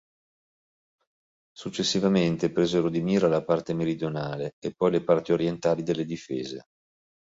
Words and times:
Successivamente, 1.55 2.51
presero 2.51 2.89
di 2.89 3.03
mira 3.03 3.27
la 3.27 3.43
parte 3.43 3.75
meridionale 3.75 4.53
e 4.57 4.73
poi 4.75 4.89
le 4.89 5.03
parti 5.03 5.31
orientali 5.31 5.83
delle 5.83 6.05
difese. 6.05 6.63